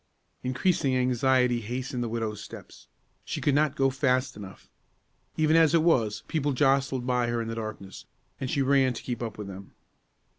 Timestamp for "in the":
7.39-7.53